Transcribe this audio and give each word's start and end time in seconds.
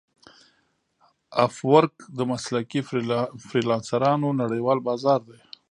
افورک 1.45 1.95
د 2.17 2.19
مسلکي 2.31 2.81
فریلانسرانو 3.47 4.27
نړیوال 4.41 4.79
بازار 4.87 5.19
دی. 5.29 5.39